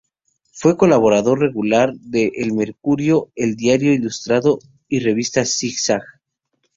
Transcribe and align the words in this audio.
Fue 0.51 0.77
colaborador 0.77 1.39
regular 1.41 1.93
de 1.93 2.31
El 2.37 2.53
Mercurio, 2.53 3.31
El 3.35 3.55
Diario 3.55 3.93
Ilustrado 3.93 4.57
y 4.87 4.97
Revista 4.99 5.41
Zig-Zag. 5.45 6.01